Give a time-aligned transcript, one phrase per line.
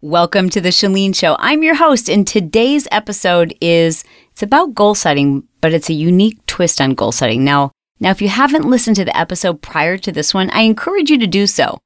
[0.00, 1.34] Welcome to the Chalene Show.
[1.40, 6.38] I'm your host, and today's episode is it's about goal setting, but it's a unique
[6.46, 7.42] twist on goal setting.
[7.42, 11.10] Now, now, if you haven't listened to the episode prior to this one, I encourage
[11.10, 11.78] you to do so.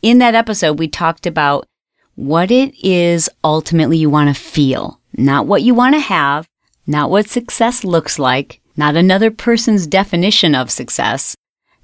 [0.00, 1.66] In that episode, we talked about
[2.14, 6.48] what it is ultimately you want to feel, not what you want to have,
[6.86, 11.36] not what success looks like, not another person's definition of success,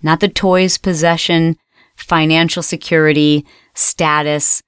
[0.02, 1.58] not the toys, possession,
[1.96, 4.62] financial security, status.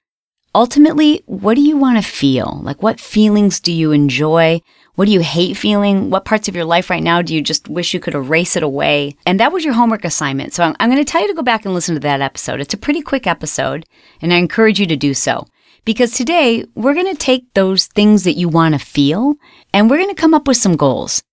[0.55, 2.59] Ultimately, what do you want to feel?
[2.63, 4.61] Like, what feelings do you enjoy?
[4.95, 6.09] What do you hate feeling?
[6.09, 8.63] What parts of your life right now do you just wish you could erase it
[8.63, 9.15] away?
[9.27, 10.53] And that was your homework assignment.
[10.53, 12.59] So I'm, I'm going to tell you to go back and listen to that episode.
[12.59, 13.85] It's a pretty quick episode,
[14.21, 15.45] and I encourage you to do so.
[15.85, 19.35] Because today we're going to take those things that you want to feel
[19.73, 21.23] and we're going to come up with some goals,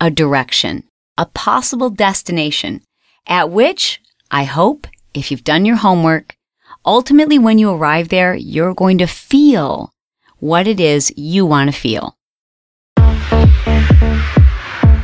[0.00, 0.84] a direction,
[1.18, 2.82] a possible destination
[3.26, 4.00] at which
[4.30, 6.35] I hope if you've done your homework,
[6.86, 9.92] ultimately when you arrive there, you're going to feel
[10.38, 12.16] what it is you want to feel.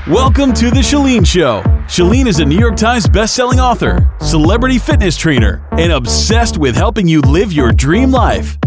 [0.08, 1.62] Welcome to The Chalene Show.
[1.86, 7.08] Chalene is a New York Times bestselling author, celebrity fitness trainer, and obsessed with helping
[7.08, 8.58] you live your dream life.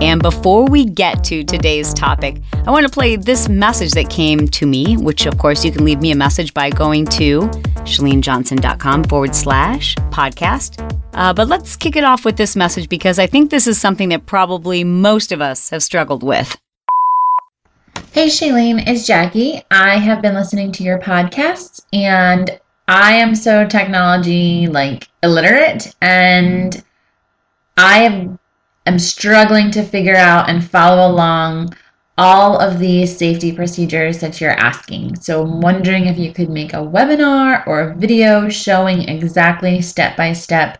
[0.00, 4.48] And before we get to today's topic, I want to play this message that came
[4.48, 7.40] to me, which of course you can leave me a message by going to
[7.84, 10.80] chalenejohnson.com forward slash podcast.
[11.12, 14.08] Uh, but let's kick it off with this message because I think this is something
[14.08, 16.56] that probably most of us have struggled with.
[18.12, 19.62] Hey Chalene, it's Jackie.
[19.70, 26.82] I have been listening to your podcasts and I am so technology like illiterate and
[27.76, 28.28] I
[28.86, 31.74] am struggling to figure out and follow along
[32.18, 35.16] all of these safety procedures that you're asking.
[35.16, 40.16] So I'm wondering if you could make a webinar or a video showing exactly step
[40.16, 40.78] by step,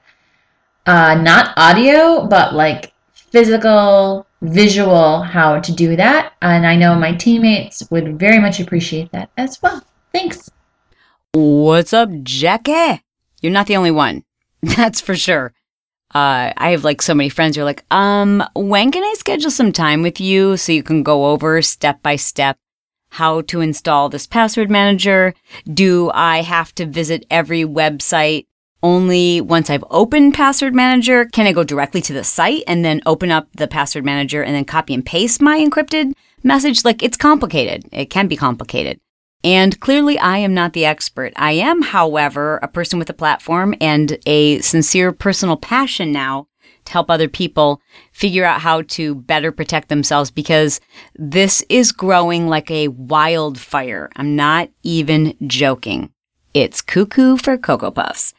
[0.85, 6.35] uh, not audio, but like physical, visual how to do that.
[6.43, 9.83] And I know my teammates would very much appreciate that as well.
[10.13, 10.51] Thanks.
[11.33, 13.03] What's up, Jackie?
[13.41, 14.25] You're not the only one.
[14.63, 15.55] That's for sure.
[16.13, 19.51] Uh, I have like so many friends who are like, um, when can I schedule
[19.51, 22.57] some time with you so you can go over step by step
[23.11, 25.35] how to install this password manager?
[25.73, 28.47] Do I have to visit every website
[28.83, 31.27] only once I've opened password manager?
[31.27, 34.55] Can I go directly to the site and then open up the password manager and
[34.55, 36.13] then copy and paste my encrypted
[36.43, 36.85] message?
[36.85, 37.85] Like it's complicated.
[37.93, 39.01] It can be complicated.
[39.43, 41.33] And clearly, I am not the expert.
[41.37, 46.47] I am, however, a person with a platform and a sincere personal passion now
[46.85, 47.81] to help other people
[48.13, 50.81] figure out how to better protect themselves because
[51.15, 54.11] this is growing like a wildfire.
[54.17, 56.13] I'm not even joking.
[56.53, 58.35] It's cuckoo for Cocoa Puffs.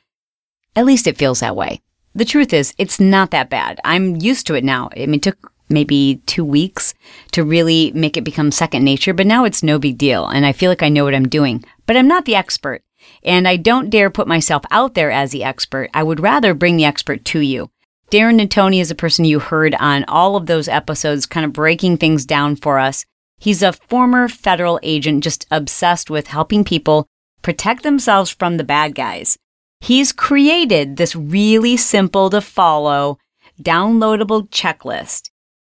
[0.75, 1.81] At least it feels that way.
[2.13, 3.79] The truth is, it's not that bad.
[3.85, 4.89] I'm used to it now.
[4.95, 6.93] I mean, it took maybe two weeks
[7.31, 10.27] to really make it become second nature, but now it's no big deal.
[10.27, 12.83] And I feel like I know what I'm doing, but I'm not the expert.
[13.23, 15.89] And I don't dare put myself out there as the expert.
[15.93, 17.71] I would rather bring the expert to you.
[18.11, 21.97] Darren Natoni is a person you heard on all of those episodes, kind of breaking
[21.97, 23.05] things down for us.
[23.39, 27.07] He's a former federal agent just obsessed with helping people
[27.41, 29.37] protect themselves from the bad guys.
[29.79, 33.17] He's created this really simple to follow,
[33.59, 35.30] downloadable checklist.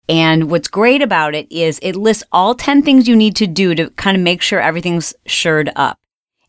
[0.10, 3.76] And what's great about it is it lists all 10 things you need to do
[3.76, 6.00] to kind of make sure everything's shored up.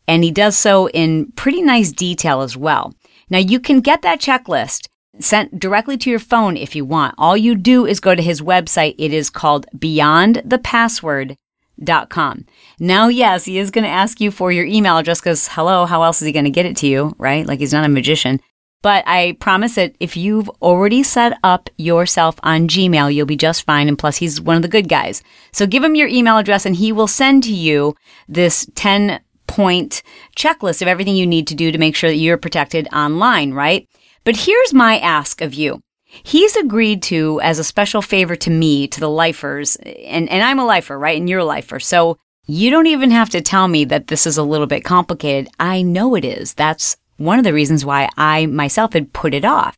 [0.07, 2.95] And he does so in pretty nice detail as well.
[3.29, 4.87] Now you can get that checklist
[5.19, 7.13] sent directly to your phone if you want.
[7.19, 8.95] All you do is go to his website.
[8.97, 12.45] It is called beyondthepassword.com.
[12.79, 16.01] Now, yes, he is going to ask you for your email address because hello, how
[16.01, 17.45] else is he going to get it to you, right?
[17.45, 18.39] Like he's not a magician.
[18.81, 23.63] But I promise that if you've already set up yourself on Gmail, you'll be just
[23.63, 23.87] fine.
[23.87, 25.21] And plus, he's one of the good guys.
[25.51, 27.95] So give him your email address and he will send to you
[28.27, 30.01] this 10 point
[30.35, 33.87] checklist of everything you need to do to make sure that you're protected online, right?
[34.23, 35.81] But here's my ask of you.
[36.05, 40.59] He's agreed to, as a special favor to me, to the lifers, and, and I'm
[40.59, 41.17] a lifer, right?
[41.17, 41.79] And you're a lifer.
[41.79, 42.17] So
[42.47, 45.49] you don't even have to tell me that this is a little bit complicated.
[45.59, 46.53] I know it is.
[46.53, 49.75] That's one of the reasons why I myself had put it off.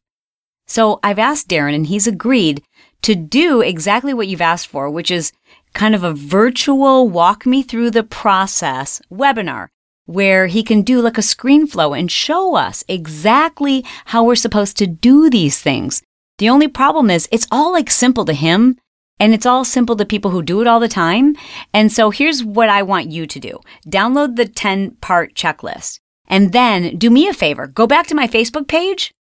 [0.68, 2.63] So I've asked Darren and he's agreed
[3.01, 5.33] to do exactly what you've asked for, which is
[5.74, 9.68] kind of a virtual walk me through the process webinar
[10.06, 14.77] where he can do like a screen flow and show us exactly how we're supposed
[14.77, 16.01] to do these things.
[16.39, 18.77] The only problem is it's all like simple to him
[19.19, 21.36] and it's all simple to people who do it all the time.
[21.74, 23.59] And so here's what I want you to do.
[23.88, 26.00] Download the 10 part checklist.
[26.28, 29.14] And then do me a favor, go back to my Facebook page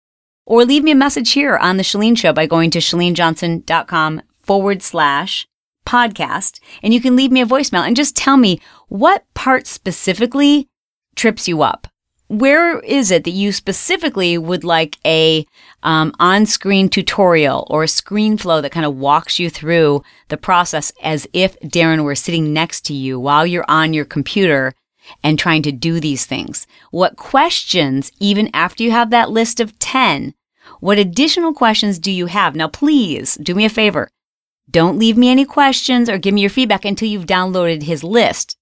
[0.46, 4.82] or leave me a message here on the Chalene Show by going to chalenejohnson.com forward
[4.82, 5.46] slash
[5.86, 6.60] podcast.
[6.82, 10.68] And you can leave me a voicemail and just tell me what part specifically
[11.16, 11.86] trips you up.
[12.28, 15.44] Where is it that you specifically would like a
[15.82, 20.92] um, on-screen tutorial or a screen flow that kind of walks you through the process
[21.02, 24.72] as if Darren were sitting next to you while you're on your computer
[25.22, 26.66] and trying to do these things?
[26.90, 30.34] What questions, even after you have that list of 10,
[30.80, 32.54] what additional questions do you have?
[32.54, 34.08] Now, please do me a favor.
[34.70, 38.56] Don't leave me any questions or give me your feedback until you've downloaded his list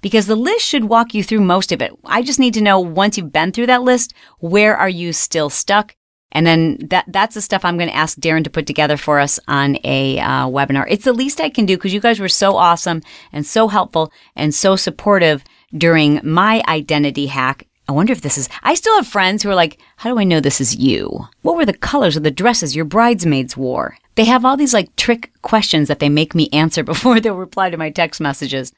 [0.00, 1.92] because the list should walk you through most of it.
[2.04, 5.50] I just need to know once you've been through that list, where are you still
[5.50, 5.96] stuck?
[6.30, 9.18] And then that that's the stuff I'm going to ask Darren to put together for
[9.18, 10.84] us on a uh, webinar.
[10.88, 13.02] It's the least I can do because you guys were so awesome
[13.32, 15.42] and so helpful and so supportive
[15.76, 17.66] during my identity hack.
[17.88, 20.24] I wonder if this is, I still have friends who are like, how do I
[20.24, 21.26] know this is you?
[21.42, 23.96] What were the colors of the dresses your bridesmaids wore?
[24.14, 27.70] They have all these like trick questions that they make me answer before they'll reply
[27.70, 28.72] to my text messages.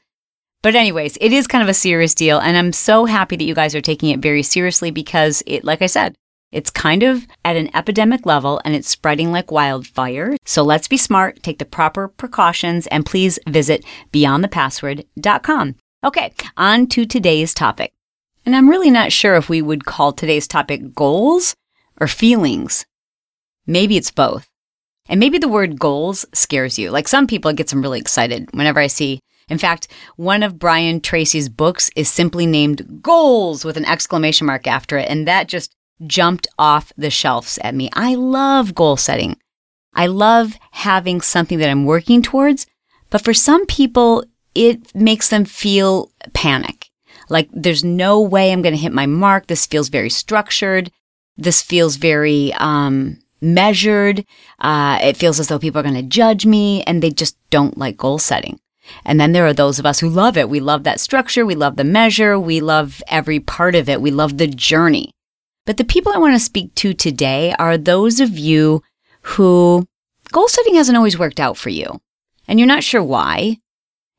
[0.61, 2.39] But anyways, it is kind of a serious deal.
[2.39, 5.81] And I'm so happy that you guys are taking it very seriously because it, like
[5.81, 6.15] I said,
[6.51, 10.35] it's kind of at an epidemic level and it's spreading like wildfire.
[10.45, 13.83] So let's be smart, take the proper precautions, and please visit
[14.13, 15.75] beyondthepassword.com.
[16.03, 17.93] Okay, on to today's topic.
[18.45, 21.55] And I'm really not sure if we would call today's topic goals
[21.99, 22.85] or feelings.
[23.67, 24.49] Maybe it's both.
[25.07, 26.89] And maybe the word goals scares you.
[26.89, 29.19] Like some people get some really excited whenever I see
[29.51, 34.65] in fact, one of Brian Tracy's books is simply named Goals with an exclamation mark
[34.65, 35.09] after it.
[35.09, 35.75] And that just
[36.07, 37.89] jumped off the shelves at me.
[37.91, 39.35] I love goal setting.
[39.93, 42.65] I love having something that I'm working towards.
[43.09, 44.23] But for some people,
[44.55, 46.89] it makes them feel panic.
[47.29, 49.47] Like there's no way I'm going to hit my mark.
[49.47, 50.91] This feels very structured.
[51.37, 54.25] This feels very, um, measured.
[54.59, 57.77] Uh, it feels as though people are going to judge me and they just don't
[57.77, 58.59] like goal setting.
[59.05, 60.49] And then there are those of us who love it.
[60.49, 61.45] We love that structure.
[61.45, 62.39] We love the measure.
[62.39, 64.01] We love every part of it.
[64.01, 65.11] We love the journey.
[65.65, 68.81] But the people I want to speak to today are those of you
[69.21, 69.87] who
[70.31, 72.01] goal setting hasn't always worked out for you
[72.47, 73.57] and you're not sure why.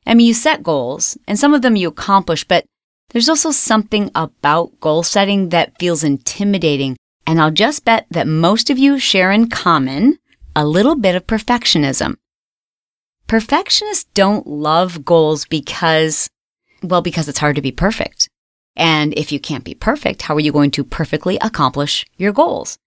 [0.05, 2.65] I mean, you set goals and some of them you accomplish, but
[3.09, 6.97] there's also something about goal setting that feels intimidating.
[7.25, 10.17] And I'll just bet that most of you share in common
[10.55, 12.15] a little bit of perfectionism.
[13.27, 16.29] Perfectionists don't love goals because,
[16.81, 18.27] well, because it's hard to be perfect.
[18.75, 22.77] And if you can't be perfect, how are you going to perfectly accomplish your goals?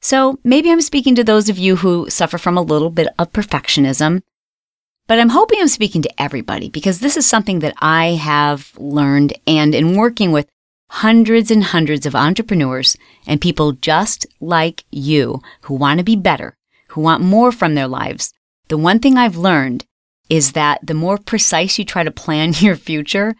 [0.00, 3.32] So maybe I'm speaking to those of you who suffer from a little bit of
[3.32, 4.20] perfectionism,
[5.06, 9.34] but I'm hoping I'm speaking to everybody because this is something that I have learned
[9.46, 10.48] and in working with
[10.88, 12.96] hundreds and hundreds of entrepreneurs
[13.26, 16.56] and people just like you who want to be better,
[16.88, 18.32] who want more from their lives,
[18.68, 19.84] the one thing I've learned
[20.30, 23.34] is that the more precise you try to plan your future,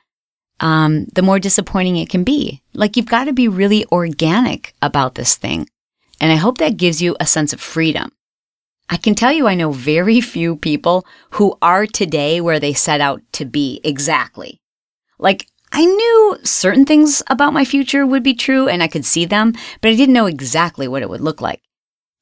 [0.60, 2.62] um, the more disappointing it can be.
[2.72, 5.68] Like you've got to be really organic about this thing.
[6.20, 8.12] And I hope that gives you a sense of freedom.
[8.88, 13.00] I can tell you I know very few people who are today where they set
[13.00, 14.60] out to be exactly.
[15.18, 19.24] Like I knew certain things about my future would be true and I could see
[19.24, 21.60] them, but I didn't know exactly what it would look like.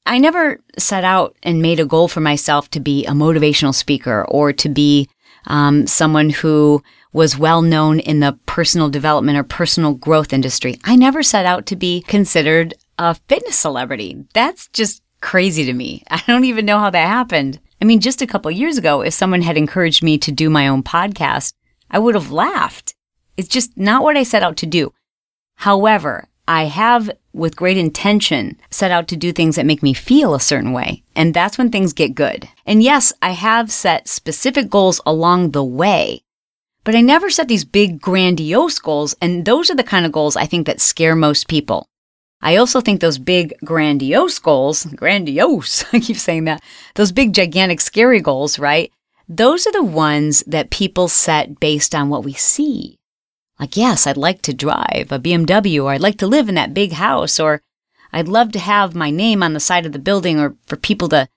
[0.05, 4.25] I never set out and made a goal for myself to be a motivational speaker
[4.27, 5.07] or to be
[5.45, 6.81] um, someone who
[7.13, 10.79] was well known in the personal development or personal growth industry.
[10.83, 14.25] I never set out to be considered a fitness celebrity.
[14.33, 16.03] That's just crazy to me.
[16.11, 17.59] I don't even know how that happened.
[17.81, 20.67] I mean, just a couple years ago, if someone had encouraged me to do my
[20.67, 21.53] own podcast,
[21.89, 22.93] I would have laughed.
[23.35, 24.93] It's just not what I set out to do.
[25.55, 30.35] However, I have, with great intention, set out to do things that make me feel
[30.35, 31.03] a certain way.
[31.15, 32.49] And that's when things get good.
[32.65, 36.21] And yes, I have set specific goals along the way,
[36.83, 39.15] but I never set these big, grandiose goals.
[39.21, 41.87] And those are the kind of goals I think that scare most people.
[42.43, 46.61] I also think those big, grandiose goals, grandiose, I keep saying that,
[46.95, 48.91] those big, gigantic, scary goals, right?
[49.27, 52.99] Those are the ones that people set based on what we see
[53.59, 56.73] like, yes, I'd like to drive a BMW, or I'd like to live in that
[56.73, 57.61] big house, or
[58.11, 61.07] I'd love to have my name on the side of the building, or for people
[61.09, 61.27] to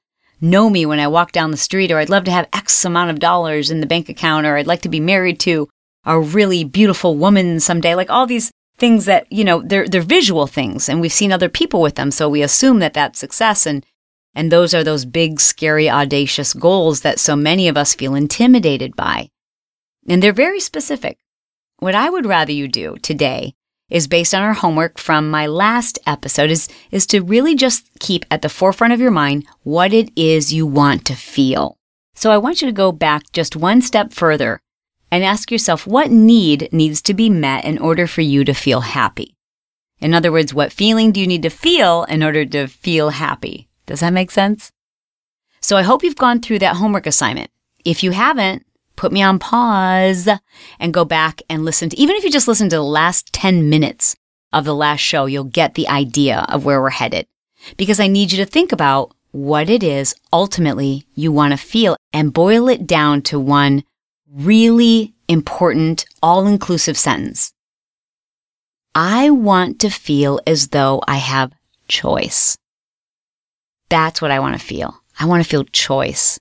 [0.41, 3.11] know me when I walk down the street, or I'd love to have X amount
[3.11, 5.69] of dollars in the bank account, or I'd like to be married to
[6.05, 7.95] a really beautiful woman someday.
[7.95, 11.49] Like all these things that, you know, they're, they're visual things and we've seen other
[11.49, 12.11] people with them.
[12.11, 13.67] So we assume that that's success.
[13.67, 13.85] And,
[14.35, 18.95] and those are those big, scary, audacious goals that so many of us feel intimidated
[18.95, 19.31] by.
[20.09, 21.19] And they're very specific.
[21.79, 23.55] What I would rather you do today
[23.89, 28.25] is based on our homework from my last episode is, is to really just keep
[28.31, 31.79] at the forefront of your mind what it is you want to feel.
[32.15, 34.61] So I want you to go back just one step further
[35.11, 38.81] and ask yourself what need needs to be met in order for you to feel
[38.81, 39.37] happy.
[39.99, 43.69] In other words, what feeling do you need to feel in order to feel happy?
[43.87, 44.73] Does that make sense?
[45.61, 47.51] So I hope you've gone through that homework assignment.
[47.85, 50.29] If you haven't, put me on pause
[50.79, 53.69] and go back and listen to, even if you just listen to the last 10
[53.69, 54.17] minutes
[54.53, 57.27] of the last show, you'll get the idea of where we're headed.
[57.77, 61.97] Because I need you to think about what it is ultimately you want to feel
[62.13, 63.85] and boil it down to one
[64.37, 67.53] really important, all inclusive sentence.
[68.95, 71.53] I want to feel as though I have
[71.89, 72.57] choice.
[73.89, 74.95] That's what I want to feel.
[75.19, 76.39] I want to feel choice.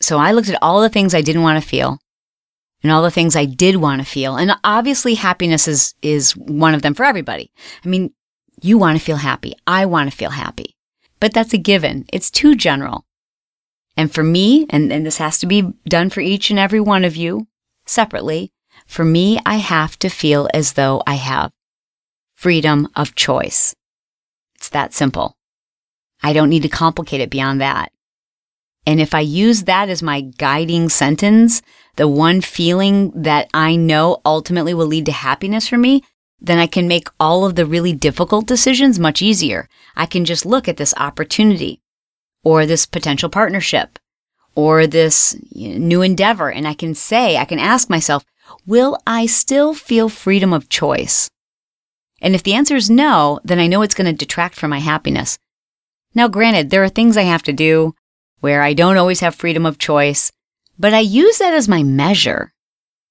[0.00, 1.98] So I looked at all the things I didn't want to feel
[2.82, 4.36] and all the things I did want to feel.
[4.36, 7.50] And obviously happiness is, is one of them for everybody.
[7.84, 8.12] I mean,
[8.60, 9.54] you want to feel happy.
[9.66, 10.76] I want to feel happy,
[11.20, 12.04] but that's a given.
[12.12, 13.05] It's too general.
[13.96, 17.04] And for me, and, and this has to be done for each and every one
[17.04, 17.46] of you
[17.86, 18.52] separately,
[18.86, 21.52] for me, I have to feel as though I have
[22.34, 23.74] freedom of choice.
[24.56, 25.36] It's that simple.
[26.22, 27.90] I don't need to complicate it beyond that.
[28.86, 31.62] And if I use that as my guiding sentence,
[31.96, 36.04] the one feeling that I know ultimately will lead to happiness for me,
[36.40, 39.68] then I can make all of the really difficult decisions much easier.
[39.96, 41.80] I can just look at this opportunity
[42.46, 43.98] or this potential partnership
[44.54, 48.24] or this new endeavor and I can say, I can ask myself,
[48.64, 51.28] will I still feel freedom of choice?
[52.22, 54.78] And if the answer is no, then I know it's going to detract from my
[54.78, 55.40] happiness.
[56.14, 57.96] Now, granted, there are things I have to do
[58.38, 60.30] where I don't always have freedom of choice,
[60.78, 62.52] but I use that as my measure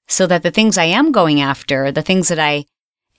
[0.08, 2.64] so that the things I am going after, the things that I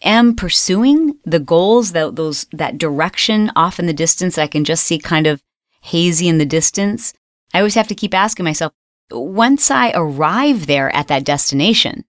[0.00, 4.64] am pursuing, the goals, that those, that direction off in the distance that I can
[4.64, 5.42] just see kind of
[5.86, 7.14] hazy in the distance,
[7.54, 8.72] I always have to keep asking myself,
[9.10, 12.04] once I arrive there at that destination,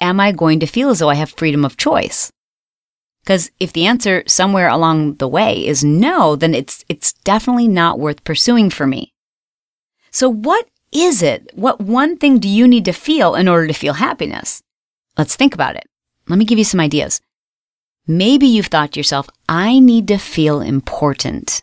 [0.00, 2.32] am I going to feel as though I have freedom of choice?
[3.22, 7.98] Because if the answer somewhere along the way is no, then it's, it's definitely not
[7.98, 9.12] worth pursuing for me.
[10.10, 11.50] So what is it?
[11.54, 14.62] What one thing do you need to feel in order to feel happiness?
[15.16, 15.84] Let's think about it.
[16.28, 17.20] Let me give you some ideas.
[18.06, 21.62] Maybe you've thought to yourself, I need to feel important.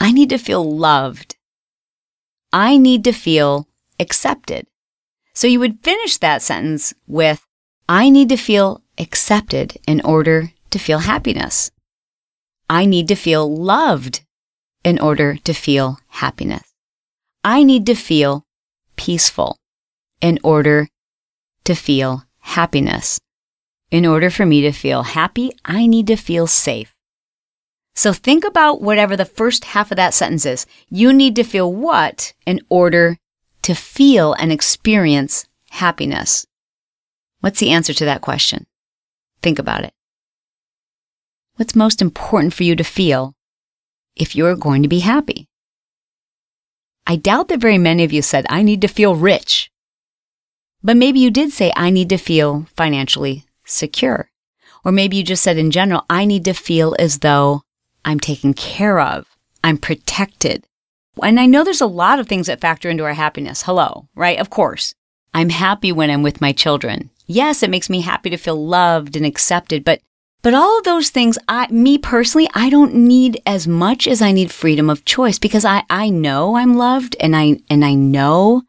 [0.00, 1.36] I need to feel loved.
[2.52, 3.68] I need to feel
[4.00, 4.66] accepted.
[5.34, 7.46] So you would finish that sentence with,
[7.88, 11.70] I need to feel accepted in order to feel happiness.
[12.68, 14.22] I need to feel loved
[14.84, 16.62] in order to feel happiness.
[17.44, 18.44] I need to feel
[18.96, 19.58] peaceful
[20.20, 20.88] in order
[21.64, 23.20] to feel happiness.
[23.90, 26.94] In order for me to feel happy, I need to feel safe.
[28.00, 30.64] So think about whatever the first half of that sentence is.
[30.88, 33.18] You need to feel what in order
[33.60, 36.46] to feel and experience happiness?
[37.40, 38.64] What's the answer to that question?
[39.42, 39.92] Think about it.
[41.56, 43.34] What's most important for you to feel
[44.16, 45.46] if you're going to be happy?
[47.06, 49.70] I doubt that very many of you said, I need to feel rich.
[50.82, 54.30] But maybe you did say, I need to feel financially secure.
[54.86, 57.60] Or maybe you just said in general, I need to feel as though
[58.04, 59.26] I'm taken care of,
[59.62, 60.64] I'm protected.
[61.22, 63.62] And I know there's a lot of things that factor into our happiness.
[63.62, 64.38] Hello, right?
[64.38, 64.94] Of course.
[65.34, 67.10] I'm happy when I'm with my children.
[67.26, 70.00] Yes, it makes me happy to feel loved and accepted, but
[70.42, 74.32] but all of those things, I, me personally, I don't need as much as I
[74.32, 78.62] need freedom of choice because I, I know I'm loved and I, and I know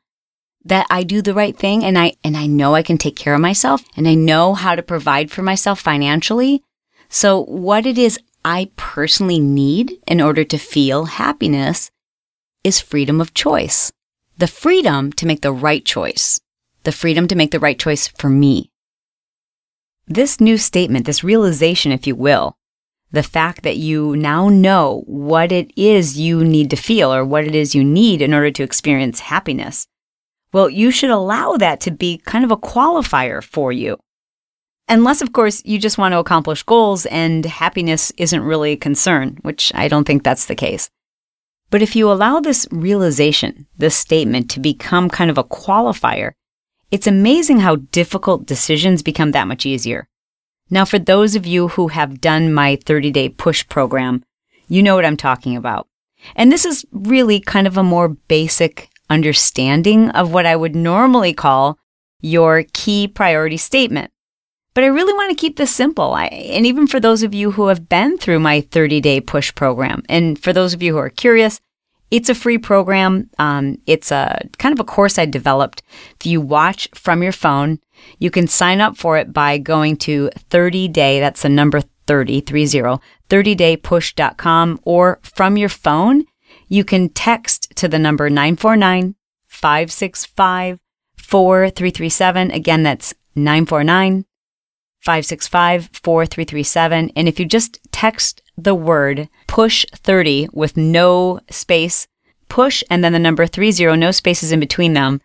[0.65, 3.33] that I do the right thing and I, and I know I can take care
[3.33, 6.61] of myself and I know how to provide for myself financially.
[7.07, 11.91] So what it is I personally need in order to feel happiness
[12.63, 13.91] is freedom of choice.
[14.37, 16.39] The freedom to make the right choice.
[16.83, 18.71] The freedom to make the right choice for me.
[20.07, 22.55] This new statement, this realization, if you will,
[23.11, 27.45] the fact that you now know what it is you need to feel or what
[27.45, 29.85] it is you need in order to experience happiness,
[30.53, 33.97] well, you should allow that to be kind of a qualifier for you.
[34.91, 39.37] Unless, of course, you just want to accomplish goals and happiness isn't really a concern,
[39.41, 40.89] which I don't think that's the case.
[41.69, 46.33] But if you allow this realization, this statement to become kind of a qualifier,
[46.91, 50.09] it's amazing how difficult decisions become that much easier.
[50.69, 54.25] Now, for those of you who have done my 30 day push program,
[54.67, 55.87] you know what I'm talking about.
[56.35, 61.33] And this is really kind of a more basic understanding of what I would normally
[61.33, 61.79] call
[62.19, 64.11] your key priority statement.
[64.73, 66.13] But I really want to keep this simple.
[66.13, 69.53] I, and even for those of you who have been through my 30 day push
[69.53, 71.59] program, and for those of you who are curious,
[72.09, 73.29] it's a free program.
[73.39, 75.81] Um, it's a kind of a course I developed.
[76.19, 77.79] If you watch from your phone,
[78.19, 82.41] you can sign up for it by going to 30 day, that's the number 30,
[82.41, 82.99] 30,
[83.29, 86.25] 30daypush.com, or from your phone,
[86.67, 89.15] you can text to the number 949
[89.47, 90.79] 565
[91.17, 92.51] 4337.
[92.51, 94.25] Again, that's 949
[95.01, 97.11] 565 4337.
[97.15, 102.07] And if you just text the word push 30 with no space,
[102.49, 105.21] push and then the number 30, no spaces in between them,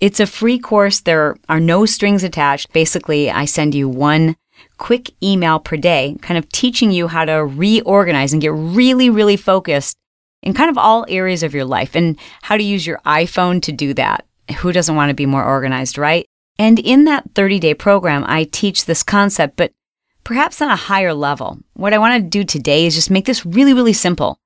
[0.00, 1.00] it's a free course.
[1.00, 2.72] There are no strings attached.
[2.72, 4.36] Basically, I send you one
[4.78, 9.36] quick email per day, kind of teaching you how to reorganize and get really, really
[9.36, 9.96] focused
[10.42, 13.72] in kind of all areas of your life and how to use your iPhone to
[13.72, 14.24] do that.
[14.58, 16.26] Who doesn't want to be more organized, right?
[16.58, 19.72] And in that 30 day program, I teach this concept, but
[20.24, 21.58] perhaps on a higher level.
[21.74, 24.38] What I want to do today is just make this really, really simple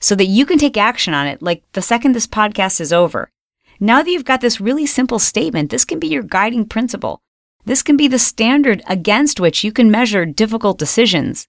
[0.00, 3.30] so that you can take action on it like the second this podcast is over.
[3.78, 7.22] Now that you've got this really simple statement, this can be your guiding principle.
[7.64, 11.46] This can be the standard against which you can measure difficult decisions.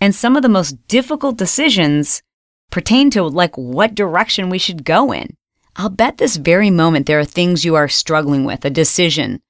[0.00, 2.22] And some of the most difficult decisions
[2.70, 5.36] pertain to like what direction we should go in.
[5.76, 9.40] I'll bet this very moment there are things you are struggling with, a decision,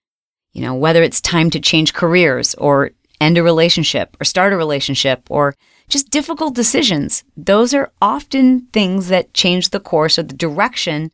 [0.52, 2.90] you know, whether it's time to change careers or
[3.21, 5.54] end a relationship or start a relationship or
[5.88, 7.25] just difficult decisions.
[7.37, 11.11] Those are often things that change the course or the direction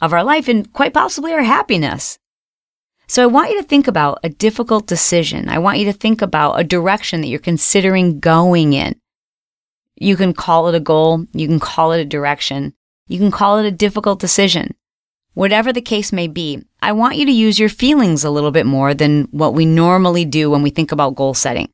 [0.00, 2.18] of our life and quite possibly our happiness.
[3.06, 5.48] So I want you to think about a difficult decision.
[5.48, 8.98] I want you to think about a direction that you're considering going in.
[9.96, 11.26] You can call it a goal.
[11.32, 12.74] You can call it a direction.
[13.06, 14.74] You can call it a difficult decision.
[15.34, 18.66] Whatever the case may be, I want you to use your feelings a little bit
[18.66, 21.70] more than what we normally do when we think about goal setting.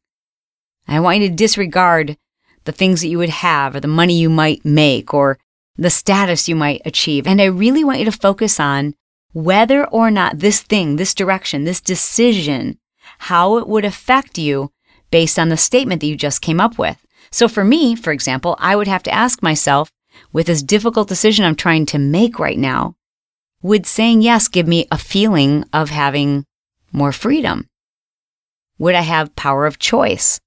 [0.86, 2.16] I want you to disregard
[2.62, 5.36] the things that you would have or the money you might make or
[5.76, 7.26] the status you might achieve.
[7.26, 8.94] And I really want you to focus on
[9.32, 12.78] whether or not this thing, this direction, this decision,
[13.18, 14.70] how it would affect you
[15.10, 17.04] based on the statement that you just came up with.
[17.32, 19.90] So for me, for example, I would have to ask myself,
[20.32, 22.94] with this difficult decision I'm trying to make right now,
[23.62, 26.44] would saying yes give me a feeling of having
[26.92, 27.66] more freedom?
[28.78, 30.40] Would I have power of choice?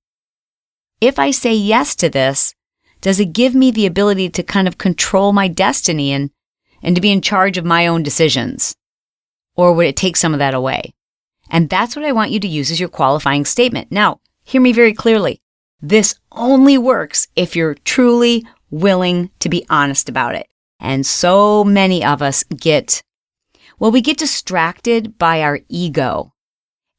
[0.99, 2.55] If I say yes to this,
[3.01, 6.31] does it give me the ability to kind of control my destiny and,
[6.81, 8.75] and to be in charge of my own decisions?
[9.55, 10.93] Or would it take some of that away?
[11.51, 13.91] And that's what I want you to use as your qualifying statement.
[13.91, 15.39] Now, hear me very clearly.
[15.81, 20.47] This only works if you're truly willing to be honest about it.
[20.83, 23.01] And so many of us get,
[23.79, 26.33] well, we get distracted by our ego.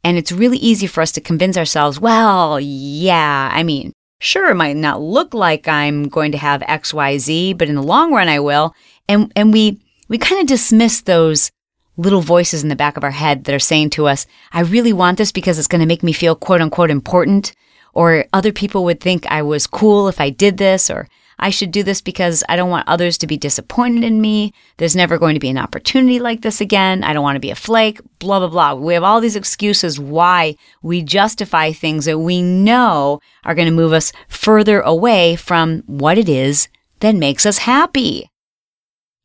[0.03, 4.55] And it's really easy for us to convince ourselves, well, yeah, I mean, sure, it
[4.55, 8.41] might not look like I'm going to have XYZ, but in the long run, I
[8.41, 8.75] will.
[9.07, 11.51] And, and we, we kind of dismiss those
[11.99, 14.95] little voices in the back of our head that are saying to us, I really
[14.95, 17.53] want this because it's going to make me feel quote unquote important.
[17.93, 21.07] Or other people would think I was cool if I did this, or
[21.39, 24.53] I should do this because I don't want others to be disappointed in me.
[24.77, 27.03] There's never going to be an opportunity like this again.
[27.03, 28.75] I don't want to be a flake, blah, blah, blah.
[28.75, 33.75] We have all these excuses why we justify things that we know are going to
[33.75, 36.69] move us further away from what it is
[37.01, 38.31] that makes us happy.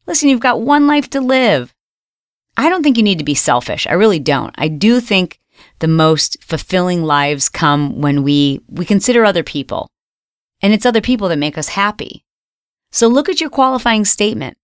[0.08, 1.74] Listen, you've got one life to live.
[2.58, 3.88] I don't think you need to be selfish.
[3.88, 4.54] I really don't.
[4.58, 5.40] I do think
[5.80, 9.90] the most fulfilling lives come when we, we consider other people
[10.62, 12.26] and it's other people that make us happy.
[12.92, 14.58] So look at your qualifying statement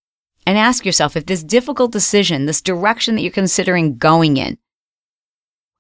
[0.45, 4.58] and ask yourself if this difficult decision, this direction that you're considering going in,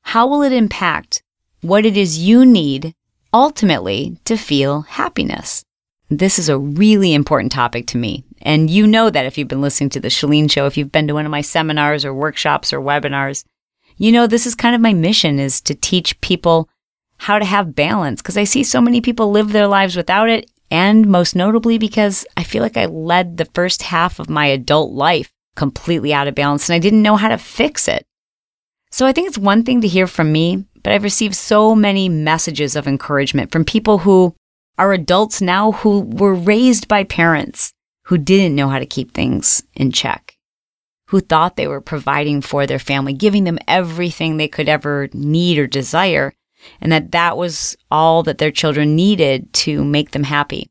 [0.01, 1.23] how will it impact
[1.61, 2.93] what it is you need
[3.33, 5.65] ultimately to feel happiness?
[6.09, 8.23] This is a really important topic to me.
[8.41, 11.07] And you know that if you've been listening to the Chalene Show, if you've been
[11.07, 13.43] to one of my seminars or workshops or webinars,
[13.97, 16.69] you know this is kind of my mission is to teach people
[17.17, 20.49] how to have balance because I see so many people live their lives without it.
[20.71, 24.91] And most notably, because I feel like I led the first half of my adult
[24.91, 28.05] life completely out of balance and I didn't know how to fix it.
[28.91, 32.09] So I think it's one thing to hear from me, but I've received so many
[32.09, 34.35] messages of encouragement from people who
[34.77, 37.71] are adults now who were raised by parents
[38.05, 40.37] who didn't know how to keep things in check,
[41.09, 45.57] who thought they were providing for their family, giving them everything they could ever need
[45.57, 46.33] or desire,
[46.81, 50.67] and that that was all that their children needed to make them happy.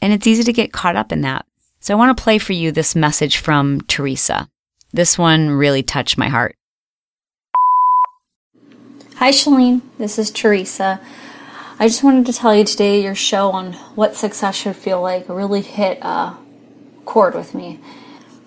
[0.00, 1.46] And it's easy to get caught up in that.
[1.80, 4.48] So I want to play for you this message from Teresa.
[4.92, 6.54] This one really touched my heart.
[9.16, 9.82] Hi, Chalene.
[9.98, 11.00] This is Teresa.
[11.78, 15.28] I just wanted to tell you today your show on what success should feel like
[15.28, 16.36] really hit a
[17.04, 17.80] chord with me.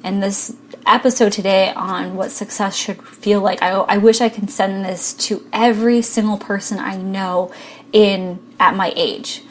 [0.03, 0.55] And this
[0.85, 5.13] episode today on what success should feel like, I, I wish I could send this
[5.27, 7.51] to every single person I know
[7.91, 9.43] in at my age.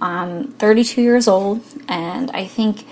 [0.00, 2.86] I'm 32 years old, and I think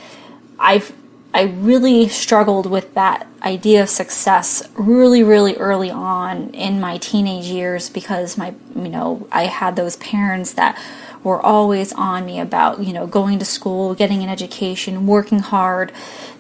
[0.58, 0.92] I've
[1.34, 7.44] I really struggled with that idea of success really, really early on in my teenage
[7.46, 10.80] years because my, you know, I had those parents that
[11.28, 15.92] were always on me about, you know, going to school, getting an education, working hard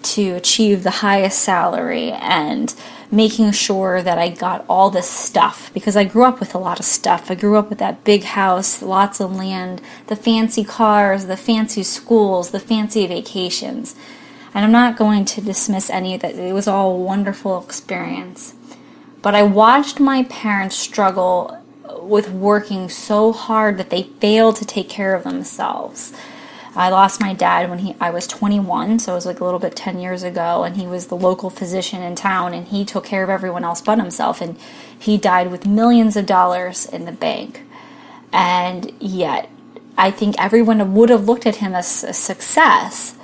[0.02, 2.74] to achieve the highest salary and
[3.10, 6.78] making sure that I got all this stuff because I grew up with a lot
[6.78, 7.30] of stuff.
[7.30, 11.82] I grew up with that big house, lots of land, the fancy cars, the fancy
[11.82, 13.94] schools, the fancy vacations.
[14.54, 16.34] And I'm not going to dismiss any of that.
[16.34, 18.54] It was all a wonderful experience.
[19.22, 21.58] But I watched my parents struggle
[22.00, 26.12] with working so hard that they failed to take care of themselves.
[26.76, 29.58] I lost my dad when he I was 21, so it was like a little
[29.58, 33.04] bit 10 years ago, and he was the local physician in town, and he took
[33.04, 34.56] care of everyone else but himself, and
[34.96, 37.62] he died with millions of dollars in the bank.
[38.32, 39.48] And yet,
[39.96, 43.16] I think everyone would have looked at him as a success,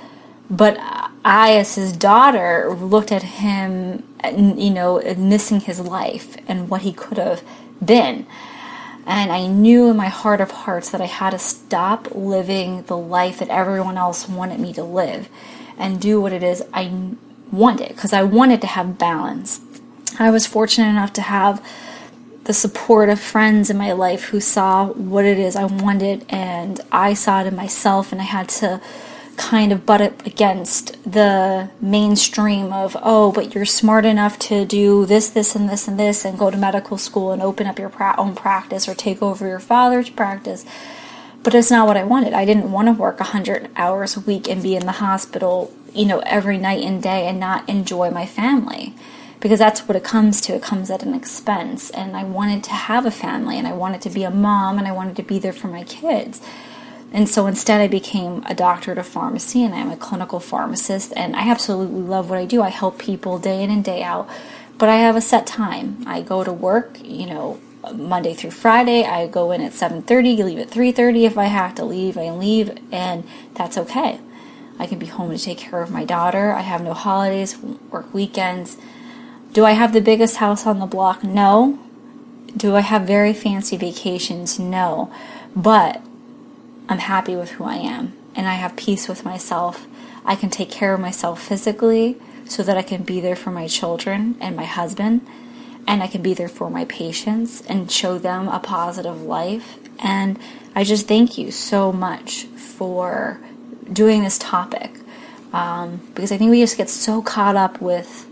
[0.49, 0.77] but
[1.23, 6.91] I, as his daughter, looked at him, you know, missing his life and what he
[6.91, 7.41] could have
[7.83, 8.27] been.
[9.05, 12.97] And I knew in my heart of hearts that I had to stop living the
[12.97, 15.29] life that everyone else wanted me to live
[15.77, 16.91] and do what it is I
[17.51, 19.61] wanted because I wanted to have balance.
[20.17, 21.65] I was fortunate enough to have
[22.45, 26.79] the support of friends in my life who saw what it is I wanted and
[26.91, 28.81] I saw it in myself and I had to
[29.37, 35.05] kind of butt up against the mainstream of, oh, but you're smart enough to do
[35.05, 37.91] this, this, and this, and this, and go to medical school and open up your
[38.17, 40.65] own practice or take over your father's practice.
[41.43, 42.33] But it's not what I wanted.
[42.33, 46.05] I didn't want to work 100 hours a week and be in the hospital, you
[46.05, 48.95] know, every night and day and not enjoy my family.
[49.39, 50.55] Because that's what it comes to.
[50.55, 51.91] It comes at an expense.
[51.91, 54.87] And I wanted to have a family and I wanted to be a mom and
[54.87, 56.41] I wanted to be there for my kids.
[57.15, 61.13] And so instead, I became a doctorate of pharmacy and I'm a clinical pharmacist.
[61.15, 62.61] And I absolutely love what I do.
[62.61, 64.29] I help people day in and day out.
[64.77, 66.03] But I have a set time.
[66.05, 67.61] I go to work, you know,
[67.93, 69.05] Monday through Friday.
[69.05, 72.77] I go in at 7:30, leave at 3:30 if I have to leave, I leave
[72.91, 73.23] and
[73.53, 74.19] that's okay.
[74.77, 76.51] I can be home to take care of my daughter.
[76.51, 77.57] I have no holidays,
[77.91, 78.75] work weekends.
[79.53, 81.23] Do I have the biggest house on the block?
[81.23, 81.79] No.
[82.57, 84.59] Do I have very fancy vacations?
[84.59, 85.09] No.
[85.55, 86.01] But
[86.87, 89.87] I'm happy with who I am and I have peace with myself.
[90.25, 93.67] I can take care of myself physically so that I can be there for my
[93.67, 95.25] children and my husband
[95.87, 99.77] and I can be there for my patients and show them a positive life.
[99.99, 100.39] And
[100.73, 103.39] I just thank you so much for
[103.91, 104.91] doing this topic
[105.53, 108.27] um, because I think we just get so caught up with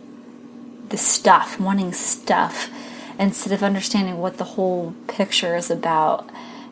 [0.90, 2.70] the stuff, wanting stuff,
[3.18, 6.30] instead of understanding what the whole picture is about.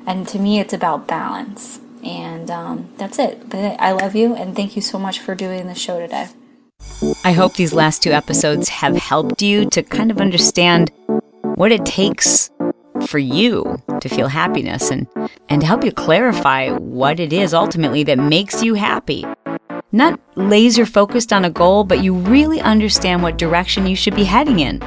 [0.08, 1.80] And to me, it's about balance.
[2.04, 3.50] And um, that's it.
[3.50, 6.30] But I love you and thank you so much for doing the show today.
[7.24, 10.92] I hope these last two episodes have helped you to kind of understand
[11.56, 12.50] what it takes
[13.08, 15.08] for you to feel happiness and,
[15.50, 19.26] and help you clarify what it is ultimately that makes you happy.
[19.92, 24.24] Not laser focused on a goal, but you really understand what direction you should be
[24.24, 24.80] heading in.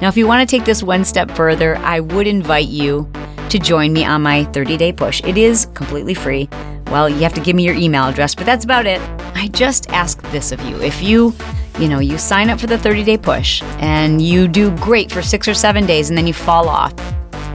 [0.00, 3.10] Now, if you want to take this one step further, I would invite you
[3.52, 5.22] to join me on my 30 day push.
[5.24, 6.48] It is completely free.
[6.86, 9.00] Well, you have to give me your email address, but that's about it.
[9.34, 10.80] I just ask this of you.
[10.80, 11.34] If you,
[11.78, 15.20] you know, you sign up for the 30 day push and you do great for
[15.20, 16.94] six or seven days and then you fall off,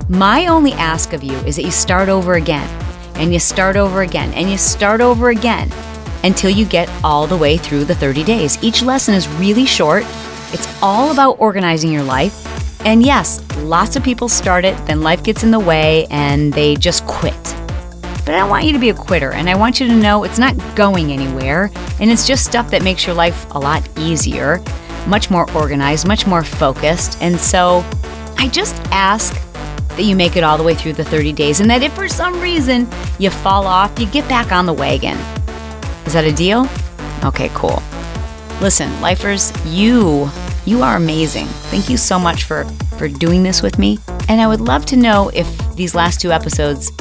[0.07, 2.67] my only ask of you is that you start over again
[3.15, 5.71] and you start over again and you start over again
[6.23, 8.57] until you get all the way through the 30 days.
[8.63, 10.03] Each lesson is really short.
[10.53, 12.56] It's all about organizing your life
[12.87, 16.73] and yes, lots of people start it, then life gets in the way and they
[16.77, 17.35] just quit.
[18.23, 20.23] But I don't want you to be a quitter, and I want you to know
[20.23, 21.69] it's not going anywhere,
[21.99, 24.63] and it's just stuff that makes your life a lot easier,
[25.05, 27.21] much more organized, much more focused.
[27.21, 27.83] And so
[28.37, 29.33] I just ask
[29.89, 32.07] that you make it all the way through the 30 days, and that if for
[32.07, 32.87] some reason
[33.19, 35.17] you fall off, you get back on the wagon.
[36.05, 36.69] Is that a deal?
[37.25, 37.83] Okay, cool.
[38.61, 40.29] Listen, lifers, you
[40.67, 41.45] you are amazing.
[41.71, 42.65] Thank you so much for,
[42.97, 43.97] for doing this with me.
[44.27, 46.91] And I would love to know if these last two episodes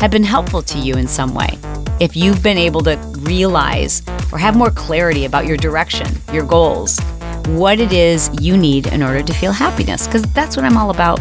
[0.00, 1.56] have been helpful to you in some way.
[2.00, 6.98] If you've been able to realize or have more clarity about your direction, your goals,
[7.46, 10.90] what it is you need in order to feel happiness, because that's what I'm all
[10.90, 11.20] about.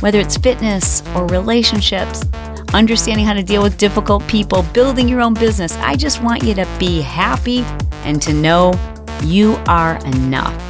[0.00, 2.26] Whether it's fitness or relationships,
[2.74, 6.52] understanding how to deal with difficult people, building your own business, I just want you
[6.52, 7.60] to be happy
[8.04, 8.74] and to know
[9.22, 10.67] you are enough.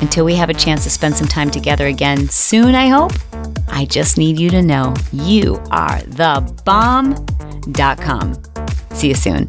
[0.00, 3.12] Until we have a chance to spend some time together again soon, I hope,
[3.68, 8.42] I just need you to know you are the bomb.com.
[8.94, 9.48] See you soon.